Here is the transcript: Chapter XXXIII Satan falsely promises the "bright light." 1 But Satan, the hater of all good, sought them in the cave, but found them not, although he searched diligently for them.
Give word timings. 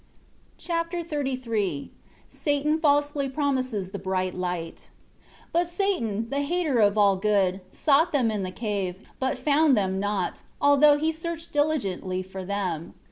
Chapter 0.57 1.01
XXXIII 1.03 1.91
Satan 2.27 2.79
falsely 2.79 3.29
promises 3.29 3.91
the 3.91 3.99
"bright 3.99 4.33
light." 4.33 4.89
1 5.51 5.63
But 5.63 5.67
Satan, 5.71 6.27
the 6.31 6.41
hater 6.41 6.79
of 6.79 6.97
all 6.97 7.17
good, 7.17 7.61
sought 7.69 8.11
them 8.11 8.31
in 8.31 8.41
the 8.41 8.49
cave, 8.49 8.95
but 9.19 9.37
found 9.37 9.77
them 9.77 9.99
not, 9.99 10.41
although 10.59 10.97
he 10.97 11.11
searched 11.11 11.53
diligently 11.53 12.23
for 12.23 12.43
them. 12.43 12.95